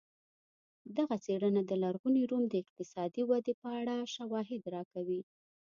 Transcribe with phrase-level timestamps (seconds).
[0.97, 5.21] دغه څېړنه د لرغوني روم د اقتصادي ودې په اړه شواهد راکوي